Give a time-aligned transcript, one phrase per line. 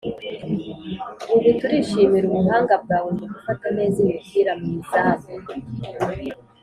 [1.35, 5.27] Ubu turishimira ubuhanga bwawe mu gufata neza imipira mu izamu